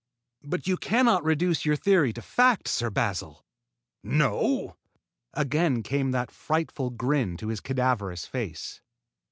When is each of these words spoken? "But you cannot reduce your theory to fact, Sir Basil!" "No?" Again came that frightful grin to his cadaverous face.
"But 0.41 0.65
you 0.65 0.77
cannot 0.77 1.23
reduce 1.23 1.63
your 1.63 1.75
theory 1.75 2.11
to 2.13 2.23
fact, 2.23 2.67
Sir 2.67 2.89
Basil!" 2.89 3.45
"No?" 4.01 4.75
Again 5.35 5.83
came 5.83 6.09
that 6.09 6.31
frightful 6.31 6.89
grin 6.89 7.37
to 7.37 7.49
his 7.49 7.59
cadaverous 7.61 8.25
face. 8.25 8.81